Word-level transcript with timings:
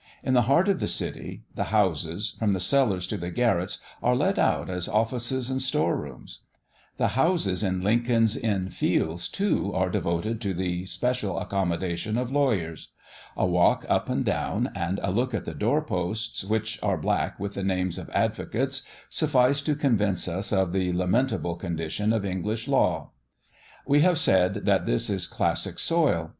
In 0.23 0.33
the 0.33 0.41
heart 0.49 0.67
of 0.67 0.79
the 0.79 0.87
city, 0.87 1.43
the 1.53 1.65
houses, 1.65 2.35
from 2.39 2.53
the 2.53 2.59
cellars 2.59 3.05
to 3.05 3.17
the 3.17 3.29
garrets, 3.29 3.77
are 4.01 4.15
let 4.15 4.39
out 4.39 4.67
as 4.67 4.87
offices 4.87 5.51
and 5.51 5.61
store 5.61 5.95
rooms. 5.95 6.39
The 6.97 7.09
houses 7.09 7.61
in 7.63 7.81
Lincoln's 7.81 8.35
Inn 8.35 8.71
Fields, 8.71 9.29
too, 9.29 9.71
are 9.75 9.91
devoted 9.91 10.41
to 10.41 10.55
the 10.55 10.87
special 10.87 11.37
accommodation 11.37 12.17
of 12.17 12.31
lawyers. 12.31 12.87
A 13.37 13.45
walk 13.45 13.85
up 13.89 14.09
and 14.09 14.25
down, 14.25 14.71
and 14.73 14.99
a 15.03 15.11
look 15.11 15.35
at 15.35 15.45
the 15.45 15.53
door 15.53 15.83
posts, 15.83 16.43
which 16.43 16.79
are 16.81 16.97
black 16.97 17.39
with 17.39 17.53
the 17.53 17.61
names 17.61 17.99
of 17.99 18.09
advocates, 18.09 18.81
suffice 19.07 19.61
to 19.61 19.75
convince 19.75 20.27
us 20.27 20.51
of 20.51 20.71
the 20.71 20.91
lamentable 20.93 21.55
condition 21.55 22.11
of 22.11 22.25
English 22.25 22.67
law. 22.67 23.11
We 23.85 23.99
have 23.99 24.17
said 24.17 24.65
that 24.65 24.87
this 24.87 25.11
is 25.11 25.27
classic 25.27 25.77
soil. 25.77 26.29